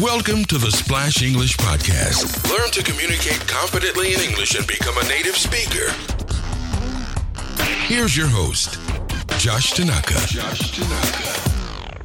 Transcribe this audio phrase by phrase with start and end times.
[0.00, 2.50] Welcome to the Splash English Podcast.
[2.50, 5.92] Learn to communicate confidently in English and become a native speaker.
[7.86, 8.76] Here's your host,
[9.38, 10.14] Josh Tanaka.
[10.26, 12.00] Josh Tanaka.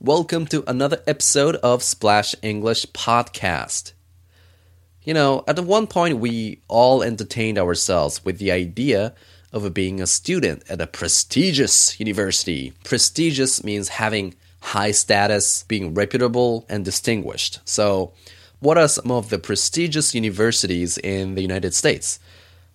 [0.00, 3.92] Welcome to another episode of Splash English Podcast.
[5.02, 9.14] You know, at one point, we all entertained ourselves with the idea
[9.52, 12.72] of being a student at a prestigious university.
[12.84, 17.60] Prestigious means having high status, being reputable and distinguished.
[17.64, 18.12] So,
[18.60, 22.18] what are some of the prestigious universities in the United States?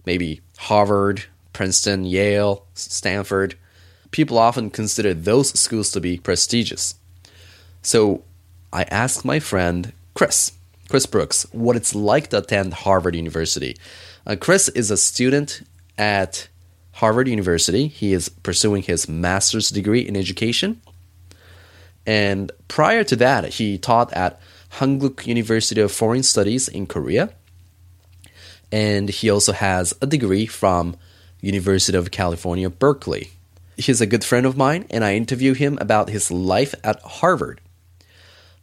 [0.06, 3.56] Maybe Harvard, Princeton, Yale, Stanford.
[4.12, 6.96] People often consider those schools to be prestigious.
[7.82, 8.24] So,
[8.72, 10.54] I asked my friend Chris,
[10.90, 13.76] Chris Brooks, what it's like to attend Harvard University.
[14.26, 15.64] Uh, Chris is a student
[15.98, 16.48] at
[16.94, 17.88] Harvard University.
[17.88, 20.82] He is pursuing his master's degree in education
[22.06, 24.40] and prior to that, he taught at
[24.70, 27.30] Hankuk University of Foreign Studies in Korea.
[28.72, 30.96] And he also has a degree from
[31.42, 33.30] University of California, Berkeley.
[33.78, 37.62] He's a good friend of mine, and I interview him about his life at Harvard.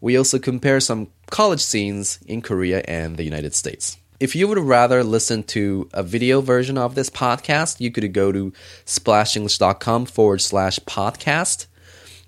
[0.01, 3.99] We also compare some college scenes in Korea and the United States.
[4.19, 8.33] If you would rather listen to a video version of this podcast, you could go
[8.33, 8.53] to
[8.85, 11.67] splashenglish.com forward slash podcast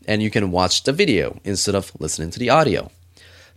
[0.07, 2.91] and you can watch the video instead of listening to the audio.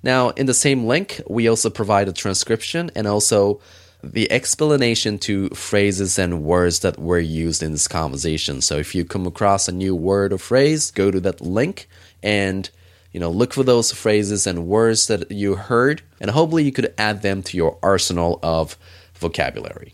[0.03, 3.59] Now, in the same link, we also provide a transcription and also
[4.03, 8.61] the explanation to phrases and words that were used in this conversation.
[8.61, 11.87] So if you come across a new word or phrase, go to that link
[12.21, 12.69] and
[13.11, 16.93] you know look for those phrases and words that you heard and hopefully you could
[16.97, 18.77] add them to your arsenal of
[19.15, 19.93] vocabulary.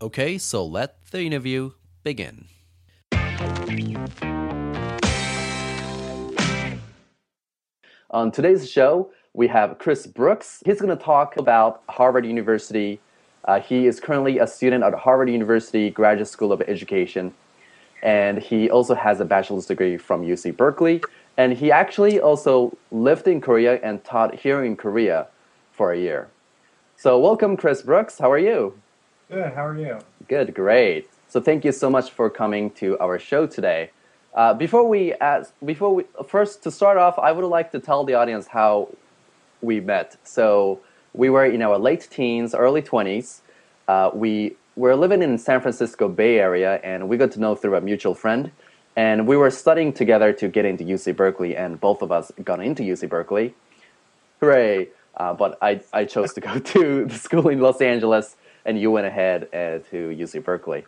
[0.00, 1.72] Okay, so let the interview
[2.04, 2.46] begin.
[8.10, 10.62] On today's show, we have Chris Brooks.
[10.64, 13.00] He's going to talk about Harvard University.
[13.44, 17.34] Uh, he is currently a student at Harvard University Graduate School of Education,
[18.02, 21.02] and he also has a bachelor's degree from UC Berkeley.
[21.36, 25.26] And he actually also lived in Korea and taught here in Korea
[25.72, 26.28] for a year.
[26.96, 28.18] So, welcome, Chris Brooks.
[28.18, 28.80] How are you?
[29.30, 29.52] Good.
[29.52, 29.98] How are you?
[30.28, 31.10] Good, great.
[31.28, 33.90] So, thank you so much for coming to our show today.
[34.34, 38.04] Uh, before we ask, before we first to start off, I would like to tell
[38.04, 38.88] the audience how
[39.62, 40.16] we met.
[40.24, 40.80] So
[41.14, 43.42] we were in our late teens, early twenties.
[43.88, 47.74] Uh, we were living in San Francisco Bay Area, and we got to know through
[47.74, 48.52] a mutual friend.
[48.96, 52.60] And we were studying together to get into UC Berkeley, and both of us got
[52.60, 53.54] into UC Berkeley.
[54.40, 54.88] Hooray!
[55.16, 58.90] Uh, but I, I chose to go to the school in Los Angeles, and you
[58.90, 60.84] went ahead uh, to UC Berkeley.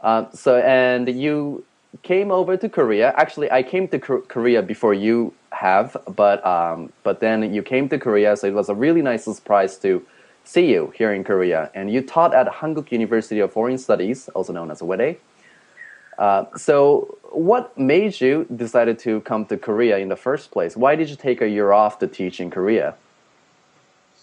[0.00, 1.64] Uh, so, and you
[2.02, 3.12] came over to Korea.
[3.16, 7.98] Actually, I came to Korea before you have, but um, but then you came to
[7.98, 10.04] Korea, so it was a really nice surprise to
[10.44, 11.70] see you here in Korea.
[11.74, 15.16] And you taught at Hankuk University of Foreign Studies, also known as WEDE.
[16.18, 20.76] Uh, so, what made you decided to come to Korea in the first place?
[20.76, 22.94] Why did you take a year off to teach in Korea?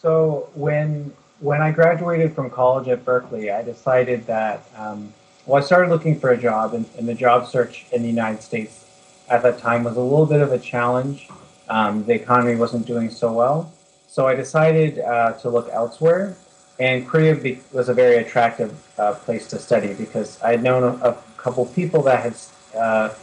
[0.01, 5.13] So when when I graduated from college at Berkeley, I decided that um,
[5.45, 8.43] well, I started looking for a job, and, and, the job search in the United
[8.43, 8.85] States
[9.29, 11.29] at that time was a little bit of a challenge.
[11.67, 13.71] Um, the economy wasn't doing so well.
[14.07, 16.35] So I decided uh, to look elsewhere,
[16.79, 21.09] and Korea was a very attractive uh, place to study because I had known a,
[21.09, 22.35] a couple people that had
[22.77, 23.13] uh,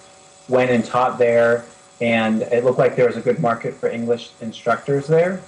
[0.48, 1.64] went and taught there,
[2.00, 5.42] and it looked like there was a good market for English instructors there.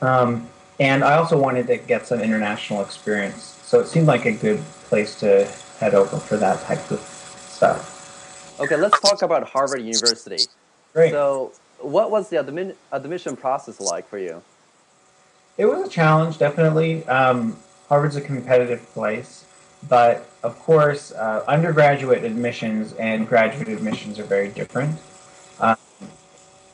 [0.00, 0.48] Um,
[0.80, 4.62] and I also wanted to get some international experience, so it seemed like a good
[4.88, 5.46] place to
[5.78, 8.58] head over for that type of stuff.
[8.58, 10.44] Okay, let's talk about Harvard University.
[10.92, 11.10] Great.
[11.10, 14.42] So, what was the admin, admission process like for you?
[15.58, 17.06] It was a challenge, definitely.
[17.06, 19.44] Um, Harvard's a competitive place,
[19.88, 24.98] but of course, uh, undergraduate admissions and graduate admissions are very different.
[25.60, 25.76] Um,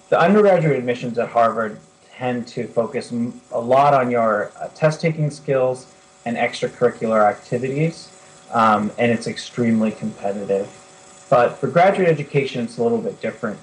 [0.09, 1.79] the undergraduate admissions at Harvard
[2.11, 3.13] tend to focus
[3.51, 5.93] a lot on your uh, test taking skills
[6.25, 8.09] and extracurricular activities
[8.53, 10.69] um, and it's extremely competitive.
[11.31, 13.59] But for graduate education, it's a little bit different.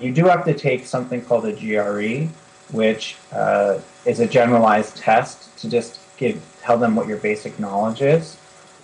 [0.00, 2.28] You do have to take something called a GRE,
[2.70, 8.02] which uh, is a generalized test to just give tell them what your basic knowledge
[8.02, 8.36] is.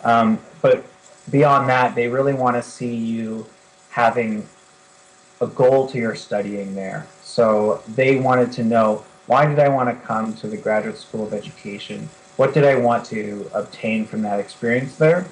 [0.03, 0.85] Um, but
[1.31, 3.47] beyond that, they really want to see you
[3.91, 4.47] having
[5.41, 7.07] a goal to your studying there.
[7.23, 11.27] So they wanted to know why did I want to come to the Graduate School
[11.27, 12.09] of Education?
[12.37, 15.27] What did I want to obtain from that experience there?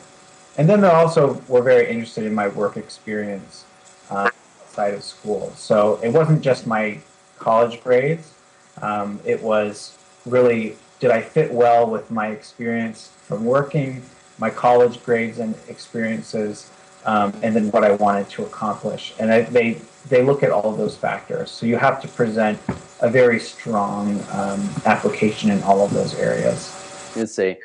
[0.59, 3.65] And then they also were very interested in my work experience
[4.11, 5.53] uh, outside of school.
[5.57, 6.99] So it wasn't just my
[7.39, 8.35] college grades.
[8.81, 9.97] Um, it was
[10.27, 14.03] really did I fit well with my experience from working,
[14.39, 16.71] my college grades and experiences,
[17.05, 19.13] um, and then what I wanted to accomplish.
[19.19, 21.51] And I, they they look at all those factors.
[21.51, 22.59] So you have to present
[23.01, 26.71] a very strong um, application in all of those areas.
[27.17, 27.57] You see,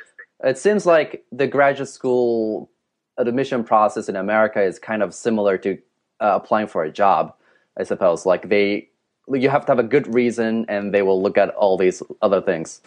[0.44, 2.72] it seems like the graduate school
[3.18, 5.78] admission process in America is kind of similar to
[6.20, 7.34] uh, applying for a job.
[7.80, 8.90] I suppose, like they,
[9.32, 12.42] you have to have a good reason, and they will look at all these other
[12.42, 12.82] things.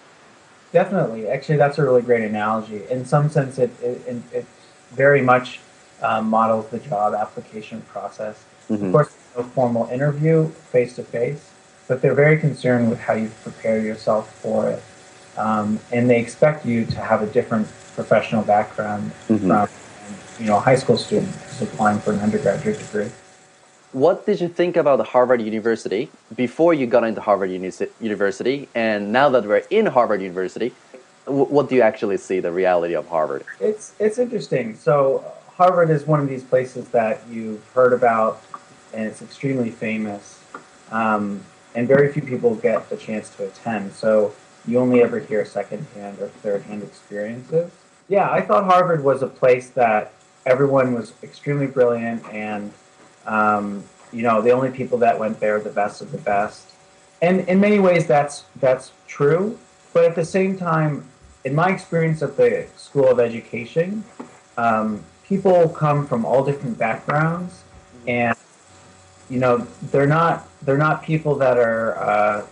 [0.72, 2.82] Definitely, actually, that's a really great analogy.
[2.90, 4.46] In some sense, it it, it
[4.90, 5.60] very much
[6.02, 8.44] um, models the job application process.
[8.68, 8.86] Mm-hmm.
[8.86, 11.50] Of course, no formal interview face to face,
[11.86, 14.82] but they're very concerned with how you prepare yourself for it,
[15.36, 19.46] um, and they expect you to have a different professional background mm-hmm.
[19.46, 19.68] from
[20.40, 23.10] you know a high school student who's applying for an undergraduate degree.
[23.92, 29.28] What did you think about Harvard University before you got into Harvard University, and now
[29.30, 30.72] that we're in Harvard University?
[31.26, 33.44] What do you actually see the reality of Harvard?
[33.60, 34.76] It's it's interesting.
[34.76, 35.24] So
[35.56, 38.42] Harvard is one of these places that you've heard about,
[38.94, 40.40] and it's extremely famous,
[40.90, 41.44] um,
[41.74, 43.92] and very few people get the chance to attend.
[43.92, 44.32] So
[44.66, 47.70] you only ever hear secondhand or third-hand experiences.
[48.08, 50.12] Yeah, I thought Harvard was a place that
[50.46, 52.72] everyone was extremely brilliant, and
[53.26, 56.72] um, you know the only people that went there the best of the best.
[57.22, 59.58] And in many ways, that's that's true.
[59.92, 61.04] But at the same time,
[61.44, 64.04] in my experience at the School of Education,
[64.56, 67.62] um, people come from all different backgrounds,
[68.06, 68.36] and
[69.28, 72.46] you know they're not they're not people that are uh,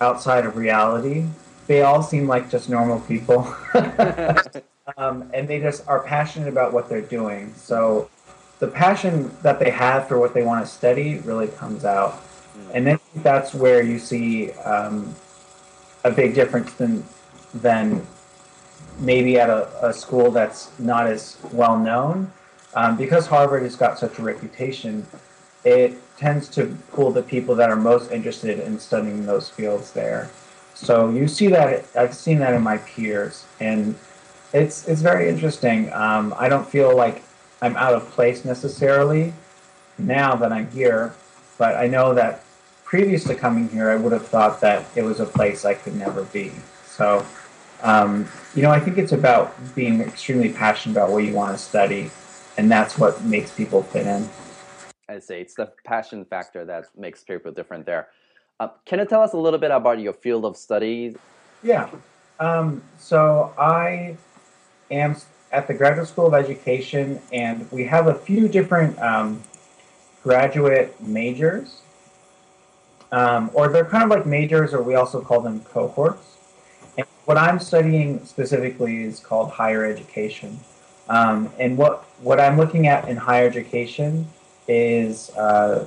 [0.00, 1.26] outside of reality.
[1.66, 3.42] They all seem like just normal people,
[4.96, 7.54] um, and they just are passionate about what they're doing.
[7.54, 8.10] So
[8.58, 12.22] the passion that they have for what they want to study really comes out,
[12.72, 15.14] and then that's where you see um,
[16.04, 17.04] a big difference than
[17.54, 18.06] than
[18.98, 22.30] maybe at a, a school that's not as well known.
[22.74, 25.06] Um, because Harvard has got such a reputation,
[25.64, 30.30] it tends to pull the people that are most interested in studying those fields there.
[30.74, 33.94] So you see that I've seen that in my peers, and
[34.54, 35.92] it's it's very interesting.
[35.92, 37.22] Um, I don't feel like
[37.60, 39.34] I'm out of place necessarily
[39.98, 41.14] now that I'm here,
[41.58, 42.44] but I know that
[42.84, 45.96] previous to coming here, I would have thought that it was a place I could
[45.96, 46.52] never be.
[46.86, 47.26] So
[47.82, 51.62] um, you know, I think it's about being extremely passionate about what you want to
[51.62, 52.10] study,
[52.56, 54.28] and that's what makes people fit in.
[55.08, 58.08] I say it's the passion factor that makes people different there.
[58.60, 61.16] Uh, can you tell us a little bit about your field of study?
[61.62, 61.90] Yeah.
[62.38, 64.16] Um, so I
[64.94, 69.42] at the Graduate School of Education, and we have a few different um,
[70.22, 71.82] graduate majors,
[73.12, 76.34] um, or they're kind of like majors, or we also call them cohorts
[77.24, 80.58] what I'm studying specifically is called higher education.
[81.08, 84.26] Um, and what, what I'm looking at in higher education
[84.68, 85.86] is uh,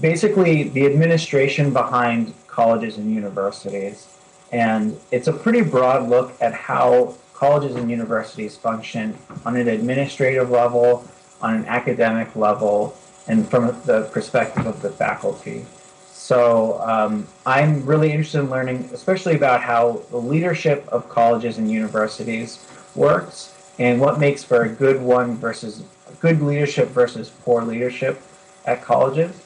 [0.00, 4.08] basically the administration behind colleges and universities.
[4.52, 10.50] And it's a pretty broad look at how colleges and universities function on an administrative
[10.50, 11.08] level,
[11.40, 12.96] on an academic level,
[13.26, 15.64] and from the perspective of the faculty.
[16.12, 21.70] So um, I'm really interested in learning, especially about how the leadership of colleges and
[21.70, 25.82] universities works, and what makes for a good one versus
[26.20, 28.22] good leadership versus poor leadership
[28.66, 29.42] at colleges.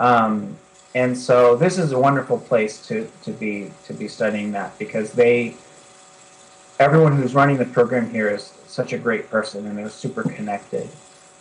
[0.00, 0.56] Um,
[0.94, 5.12] and so this is a wonderful place to, to be to be studying that because
[5.12, 5.56] they
[6.78, 10.88] everyone who's running the program here is such a great person and they're super connected.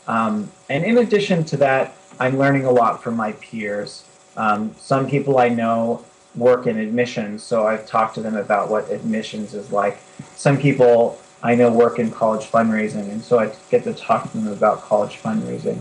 [0.07, 4.05] Um, and in addition to that, I'm learning a lot from my peers
[4.37, 6.03] um, some people I know
[6.35, 9.99] work in admissions, so I've talked to them about what admissions is like.
[10.35, 14.37] Some people I know work in college fundraising, and so I get to talk to
[14.37, 15.79] them about college fundraising.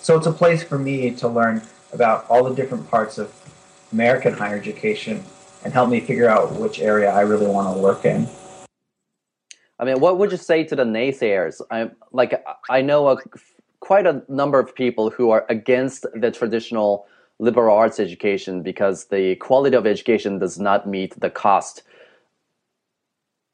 [0.00, 3.32] So it's a place for me to learn about all the different parts of
[3.92, 5.22] American higher education
[5.64, 8.28] and help me figure out which area I really want to work in.
[9.78, 11.60] I mean, what would you say to the naysayers?
[11.70, 13.16] I like I know a,
[13.80, 17.06] quite a number of people who are against the traditional
[17.38, 21.82] liberal arts education because the quality of education does not meet the cost.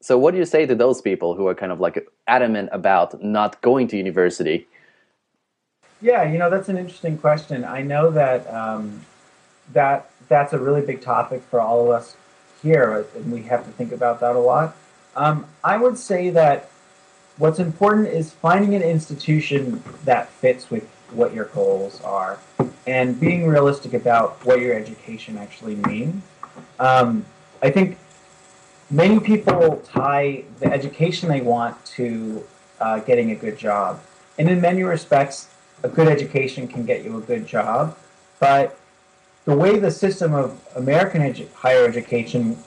[0.01, 3.21] So, what do you say to those people who are kind of like adamant about
[3.23, 4.67] not going to university?
[6.01, 7.65] Yeah, you know that's an interesting question.
[7.65, 9.05] I know that um,
[9.73, 12.15] that that's a really big topic for all of us
[12.61, 14.75] here, and we have to think about that a lot.
[15.15, 16.69] Um, I would say that
[17.37, 22.39] what's important is finding an institution that fits with what your goals are.
[22.87, 26.23] and being realistic about what your education actually means.
[26.79, 27.25] Um,
[27.61, 27.97] I think
[28.89, 32.43] many people tie the education they want to
[32.79, 34.01] uh, getting a good job.
[34.39, 35.49] And in many respects,
[35.83, 37.97] a good education can get you a good job.
[38.39, 38.77] But
[39.45, 42.57] the way the system of American edu- higher education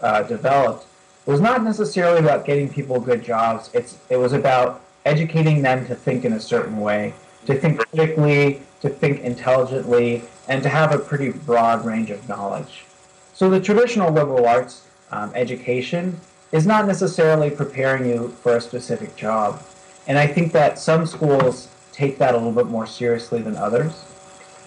[0.00, 0.86] uh, developed
[1.26, 3.70] was not necessarily about getting people good jobs.
[3.72, 7.14] It's, it was about educating them to think in a certain way,
[7.46, 12.84] to think critically, to think intelligently, and to have a pretty broad range of knowledge.
[13.34, 19.16] So the traditional liberal arts um, education is not necessarily preparing you for a specific
[19.16, 19.62] job.
[20.06, 24.04] And I think that some schools take that a little bit more seriously than others.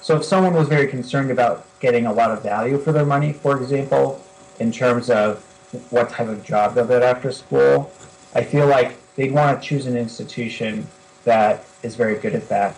[0.02, 3.34] So if someone was very concerned about getting a lot of value for their money,
[3.34, 4.24] for example,
[4.60, 5.44] in terms of
[5.90, 7.92] what type of job they'll get after school,
[8.34, 10.88] I feel like they'd want to choose an institution
[11.24, 12.76] that is very good at that.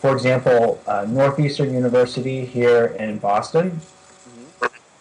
[0.00, 3.80] For example, uh, Northeastern University here in Boston,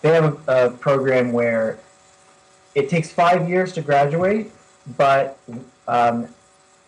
[0.01, 1.77] they have a, a program where
[2.73, 4.51] it takes five years to graduate,
[4.97, 5.37] but
[5.87, 6.29] um,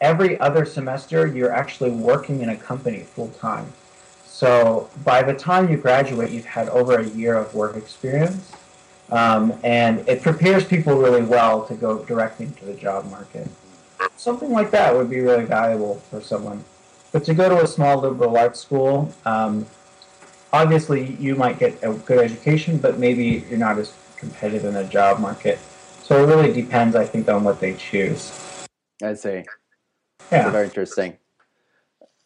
[0.01, 3.71] every other semester you're actually working in a company full time.
[4.25, 8.51] So by the time you graduate, you've had over a year of work experience,
[9.11, 13.47] um, and it prepares people really well to go directly into the job market.
[14.15, 16.63] Something like that would be really valuable for someone.
[17.11, 19.65] But to go to a small liberal arts school, um,
[20.53, 24.83] obviously you might get a good education, but maybe you're not as competitive in the
[24.83, 25.59] job market.
[26.03, 28.31] So it really depends, I think, on what they choose.
[29.03, 29.43] I see.
[30.32, 30.50] Yeah.
[30.50, 31.16] Very interesting.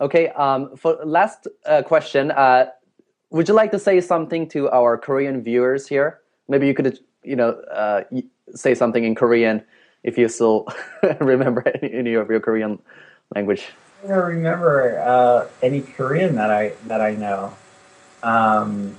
[0.01, 2.67] Okay, um, for last uh, question, uh,
[3.31, 6.21] would you like to say something to our Korean viewers here?
[6.49, 8.23] Maybe you could, you know, uh, y-
[8.55, 9.63] say something in Korean
[10.05, 10.67] if you still
[11.21, 12.79] remember any, any of your Korean
[13.35, 13.67] language.
[14.05, 17.53] I don't remember uh, any Korean that I that I know.
[18.23, 18.97] Um,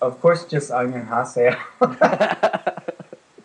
[0.00, 1.56] of course, just 안녕하세요.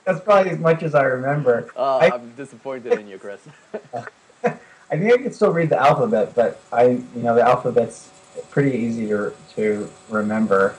[0.07, 1.69] That's probably as much as I remember.
[1.75, 3.41] Oh, I- I'm disappointed in you, Chris.
[4.45, 8.09] I think I could still read the alphabet, but I, you know, the alphabet's
[8.51, 10.77] pretty easy to to remember.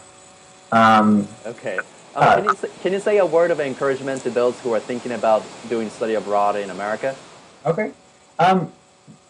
[0.72, 1.78] Um, Okay.
[2.16, 4.74] Uh, Um, can, you say, can you say a word of encouragement to those who
[4.74, 7.14] are thinking about doing study abroad in America?
[7.66, 7.92] okay.
[8.40, 8.72] Um,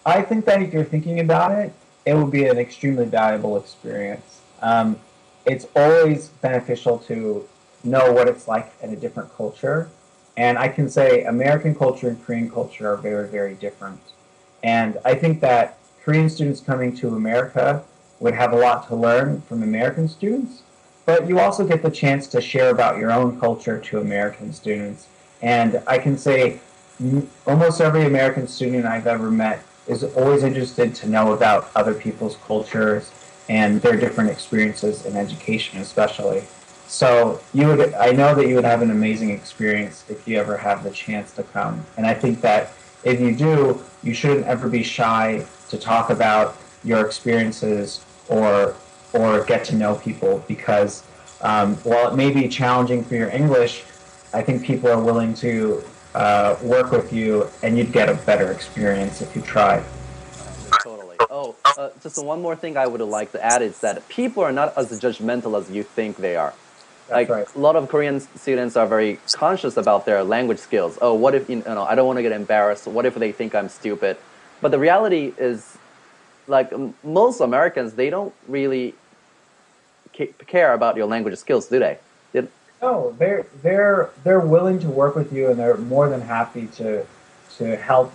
[0.05, 1.73] I think that if you're thinking about it,
[2.05, 4.41] it will be an extremely valuable experience.
[4.61, 4.97] Um,
[5.45, 7.47] it's always beneficial to
[7.83, 9.89] know what it's like in a different culture.
[10.35, 13.99] And I can say American culture and Korean culture are very, very different.
[14.63, 17.83] And I think that Korean students coming to America
[18.19, 20.61] would have a lot to learn from American students,
[21.05, 25.07] but you also get the chance to share about your own culture to American students.
[25.41, 26.59] And I can say
[27.45, 32.37] almost every American student I've ever met is always interested to know about other people's
[32.47, 33.11] cultures
[33.49, 36.43] and their different experiences in education, especially.
[36.87, 40.57] So you would, I know that you would have an amazing experience if you ever
[40.57, 41.85] have the chance to come.
[41.97, 42.71] And I think that
[43.03, 48.75] if you do, you shouldn't ever be shy to talk about your experiences or
[49.13, 51.03] or get to know people because
[51.41, 53.83] um, while it may be challenging for your English,
[54.33, 58.51] I think people are willing to uh, work with you, and you'd get a better
[58.51, 59.83] experience if you try.
[60.83, 61.15] Totally.
[61.29, 64.51] Oh, uh, just one more thing I would like to add is that people are
[64.51, 66.53] not as judgmental as you think they are.
[67.09, 67.47] Like right.
[67.55, 70.97] a lot of Korean students are very conscious about their language skills.
[71.01, 71.83] Oh, what if you know?
[71.83, 72.85] I don't want to get embarrassed.
[72.87, 74.17] What if they think I'm stupid?
[74.61, 75.77] But the reality is,
[76.47, 76.73] like
[77.03, 78.95] most Americans, they don't really
[80.47, 81.97] care about your language skills, do they?
[82.33, 82.47] They-
[82.81, 87.05] No, they're they're they're willing to work with you, and they're more than happy to
[87.57, 88.13] to help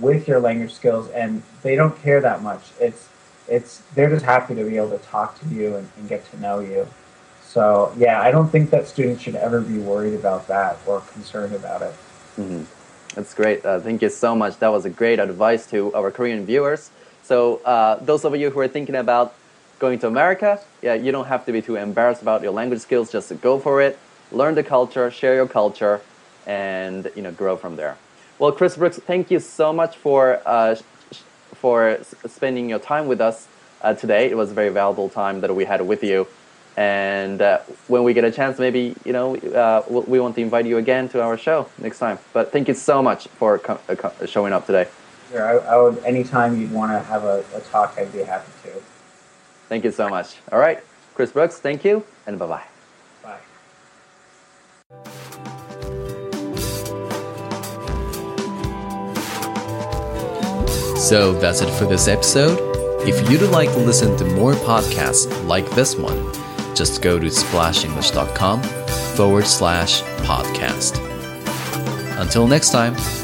[0.00, 2.62] with your language skills, and they don't care that much.
[2.80, 3.08] It's
[3.48, 6.40] it's they're just happy to be able to talk to you and, and get to
[6.40, 6.86] know you.
[7.54, 11.54] So yeah, I don't think that students should ever be worried about that or concerned
[11.54, 11.94] about it.
[13.14, 13.64] That's great.
[13.64, 14.58] Uh, thank you so much.
[14.58, 16.90] That was a great advice to our Korean viewers.
[17.22, 19.34] So, uh, those of you who are thinking about
[19.78, 23.12] going to America, yeah, you don't have to be too embarrassed about your language skills.
[23.12, 24.00] Just go for it,
[24.32, 26.00] learn the culture, share your culture,
[26.48, 27.96] and you know, grow from there.
[28.40, 30.74] Well, Chris Brooks, thank you so much for uh,
[31.54, 33.46] for spending your time with us
[33.80, 34.28] uh, today.
[34.28, 36.26] It was a very valuable time that we had with you.
[36.76, 40.66] And uh, when we get a chance, maybe you know uh, we'll- want to invite
[40.66, 42.18] you again to our show next time.
[42.32, 44.88] But thank you so much for co- uh, co- showing up today.
[45.30, 48.50] Sure, I, I would anytime you'd want to have a, a talk, I'd be happy
[48.64, 48.70] to.
[49.68, 50.36] Thank you so much.
[50.52, 50.80] All right,
[51.14, 52.64] Chris Brooks, thank you, and bye bye.
[53.22, 53.38] Bye.
[60.96, 62.58] So that's it for this episode.
[63.06, 66.16] If you'd like to listen to more podcasts like this one,
[66.74, 68.62] just go to splashenglish.com
[69.16, 71.00] forward slash podcast.
[72.18, 73.23] Until next time.